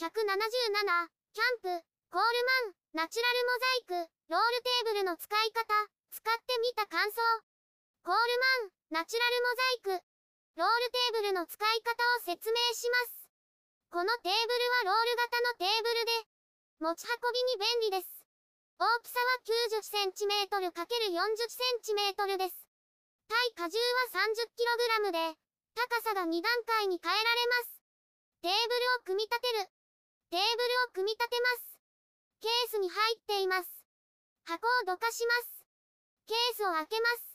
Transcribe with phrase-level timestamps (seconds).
[0.00, 1.68] 177、キャンプ、
[2.08, 3.52] コールマン、ナチュラルモ
[3.92, 5.60] ザイク、ロールテーブルの使い方、
[6.08, 7.20] 使ってみた感想。
[8.00, 8.24] コール
[8.96, 9.52] マン、ナチュラルモ
[9.92, 10.08] ザイク、
[10.56, 13.28] ロールテーブルの使い方を説明します。
[13.92, 16.32] このテーブルはロール型のテーブルで、
[16.80, 18.08] 持ち運びに便利です。
[18.80, 19.36] 大きさは
[20.48, 22.56] 90cm×40cm です。
[23.28, 25.36] 対荷重は 30kg で、
[25.76, 27.84] 高さが2段階に変えられます。
[28.40, 29.68] テーブルを組み立てる。
[30.30, 31.74] テーブルを組み立てます。
[32.38, 33.66] ケースに入っています。
[34.46, 35.66] 箱をどかします。
[36.30, 37.34] ケースを開けます。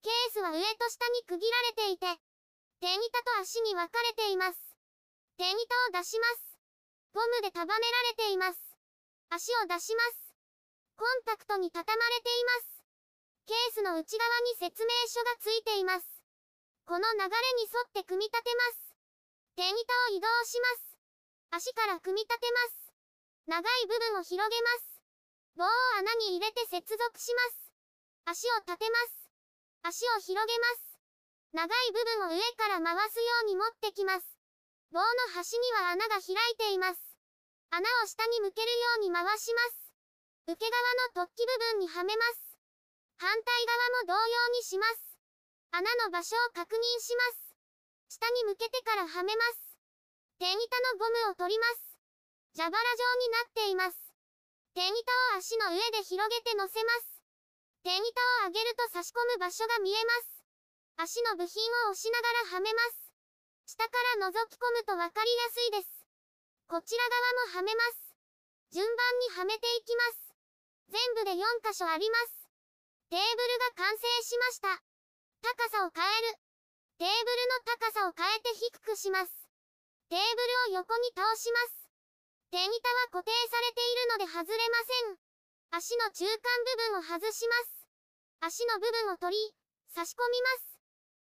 [0.00, 2.08] ケースは上と下に区切られていて、
[2.80, 4.58] 手板と足に分かれています。
[5.36, 5.56] 手板を
[5.92, 6.56] 出します。
[7.12, 8.58] ゴムで束ねられています。
[9.28, 10.32] 足を出します。
[10.96, 12.80] コンパクトに畳まれています。
[13.44, 16.08] ケースの内側に説明書がついています。
[16.86, 17.28] この流れ
[17.60, 18.96] に沿って組み立てます。
[19.54, 20.91] 手板を移動します。
[21.52, 22.96] 足から組み立てます。
[23.44, 25.04] 長い部分を広げます。
[25.52, 25.68] 棒を
[26.00, 27.68] 穴に入れて接続します。
[28.24, 29.28] 足を立てます。
[29.84, 30.96] 足を広げます。
[31.52, 34.24] 長い部分を上から回すように持ってきます。
[34.96, 35.04] 棒の
[35.36, 37.04] 端には穴が開いています。
[37.68, 39.92] 穴を下に向けるように回します。
[40.48, 42.56] 受け側の突起部分にはめます。
[43.20, 43.66] 反対
[44.08, 45.20] 側も同様にします。
[45.70, 47.52] 穴の場所を確認します。
[48.08, 49.71] 下に向けてからはめます。
[50.42, 51.94] 手板のゴムを取ります。
[52.58, 54.10] 蛇腹状になっています。
[54.74, 57.22] 手板を足の上で広げて乗せます。
[57.86, 60.42] 手板を上げると差し込む場所が見えます。
[60.98, 63.14] 足の部品を押しながらはめます。
[63.70, 66.10] 下から覗き込むと分かりやすいです。
[66.66, 68.10] こちら側もはめます。
[68.74, 70.34] 順番にはめていきます。
[70.90, 72.50] 全部で4箇所あります。
[73.14, 74.82] テーブルが完成しました。
[75.38, 76.34] 高さを変える。
[76.98, 79.41] テーブルの高さを変えて低くします。
[80.12, 81.88] テーブルを横に倒します。
[82.52, 85.16] 手板は固定されているので外れません。
[85.72, 86.36] 足の中間
[87.00, 87.88] 部分を外します。
[88.44, 89.40] 足の部分を取り、
[89.88, 90.76] 差し込みます。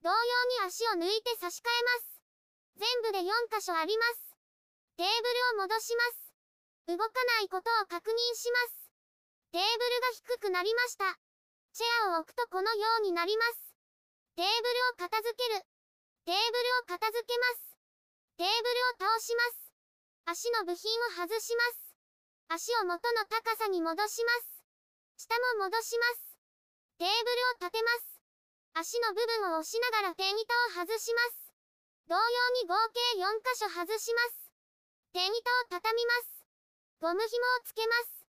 [0.00, 0.16] 同様
[0.64, 2.24] に足を抜いて差し替えます。
[2.80, 4.32] 全部で4箇所あります。
[4.96, 5.28] テーブ
[5.60, 6.96] ルを戻します。
[6.96, 7.04] 動か
[7.36, 8.88] ないことを確認します。
[9.52, 11.20] テーブルが低くなりました。
[11.76, 13.60] チェアを置くとこのようになります。
[14.36, 15.68] テーブルを片付ける。
[16.24, 17.69] テーブルを片付けます。
[18.40, 19.68] テーブルを倒します。
[20.24, 21.92] 足の部品を外します。
[22.48, 24.64] 足を元の高さに戻します。
[25.28, 26.40] 下も戻します。
[26.96, 28.16] テーブルを立てます。
[28.72, 31.52] 足の部分を押しながら手板を外します。
[32.08, 34.48] 同様に合計4箇所外します。
[35.12, 35.36] 手板を
[35.68, 36.48] 畳みます。
[36.96, 38.24] ゴム紐をつけます。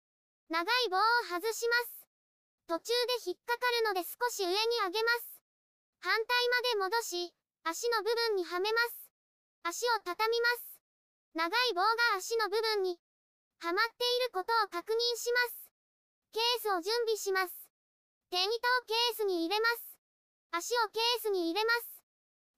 [0.50, 2.10] 長い棒を外します。
[2.66, 5.38] 途中で引っかかるので少し上に上げます。
[6.02, 9.09] 反対まで戻し、足の部分にはめます。
[9.64, 10.82] 足を畳みます。
[11.34, 13.00] 長い棒が足の部分に
[13.60, 15.72] はまっていることを確認します。
[16.32, 17.54] ケースを準備します。
[18.30, 18.52] 手板を
[18.88, 20.00] ケースに入れます。
[20.52, 22.04] 足をケースに入れます。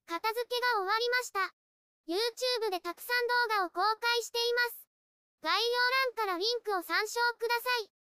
[0.06, 1.40] 片付けが終わりました。
[2.08, 4.88] YouTube でたくさん動画を公開しています。
[5.42, 5.80] 概要
[6.16, 8.01] 欄からリンクを参照ください。